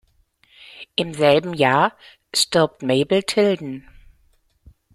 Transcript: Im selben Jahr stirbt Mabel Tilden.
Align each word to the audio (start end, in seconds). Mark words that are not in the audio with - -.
Im 0.95 1.13
selben 1.13 1.53
Jahr 1.53 1.95
stirbt 2.35 2.81
Mabel 2.81 3.21
Tilden. 3.21 3.87